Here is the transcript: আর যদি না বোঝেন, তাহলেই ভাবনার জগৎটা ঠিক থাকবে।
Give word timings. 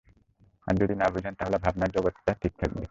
আর 0.67 0.73
যদি 0.77 0.93
না 0.95 1.07
বোঝেন, 1.13 1.33
তাহলেই 1.33 1.63
ভাবনার 1.65 1.89
জগৎটা 1.89 2.31
ঠিক 2.41 2.53
থাকবে। 2.59 2.79